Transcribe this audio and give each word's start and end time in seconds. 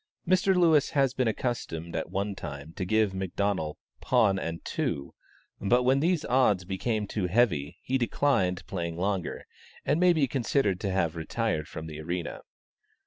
Mr. 0.27 0.55
Lewis 0.55 0.89
had 0.89 1.15
been 1.15 1.27
accustomed 1.27 1.95
at 1.95 2.09
one 2.09 2.33
time 2.33 2.73
to 2.73 2.85
give 2.85 3.11
McDonnel 3.11 3.75
pawn 3.99 4.39
and 4.39 4.65
two; 4.65 5.13
but, 5.59 5.83
when 5.83 5.99
these 5.99 6.25
odds 6.25 6.65
became 6.65 7.05
too 7.05 7.27
heavy, 7.27 7.77
he 7.83 7.99
declined 7.99 8.65
playing 8.65 8.97
longer, 8.97 9.45
and 9.85 9.99
may 9.99 10.11
be 10.11 10.25
considered 10.27 10.79
to 10.79 10.89
have 10.91 11.15
retired 11.15 11.67
from 11.67 11.85
the 11.85 11.99
arena. 12.01 12.41